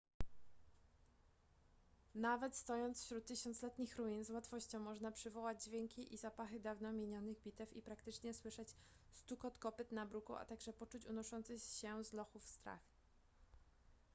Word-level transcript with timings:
nawet 2.15 2.55
stojąc 2.55 3.03
wśród 3.03 3.25
tysiącletnich 3.25 3.97
ruin 3.97 4.25
z 4.25 4.29
łatwością 4.29 4.79
można 4.79 5.11
przywołać 5.11 5.63
dźwięki 5.63 6.13
i 6.13 6.17
zapachy 6.17 6.59
dawno 6.59 6.91
minionych 6.93 7.39
bitew 7.43 7.73
i 7.75 7.81
praktycznie 7.81 8.33
słyszeć 8.33 8.75
stukot 9.13 9.57
kopyt 9.57 9.91
na 9.91 10.05
bruku 10.05 10.35
a 10.35 10.45
także 10.45 10.73
poczuć 10.73 11.05
unoszący 11.05 11.59
się 11.59 12.03
z 12.03 12.13
lochów 12.13 12.45
strach 12.47 12.79